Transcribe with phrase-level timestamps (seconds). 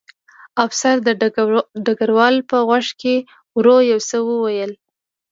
[0.65, 1.09] افسر د
[1.85, 3.15] ډګروال په غوږ کې
[3.57, 4.71] ورو یو څه وویل